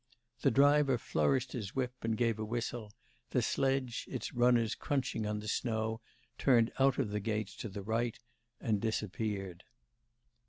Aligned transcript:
The 0.41 0.49
driver 0.49 0.97
flourished 0.97 1.51
his 1.51 1.75
whip, 1.75 1.93
and 2.01 2.17
gave 2.17 2.39
a 2.39 2.43
whistle; 2.43 2.91
the 3.29 3.43
sledge, 3.43 4.07
its 4.09 4.33
runners 4.33 4.73
crunching 4.73 5.27
on 5.27 5.41
the 5.41 5.47
snow, 5.47 6.01
turned 6.39 6.71
out 6.79 6.97
of 6.97 7.11
the 7.11 7.19
gates 7.19 7.55
to 7.57 7.69
the 7.69 7.83
right 7.83 8.17
and 8.59 8.81
disappeared. 8.81 9.63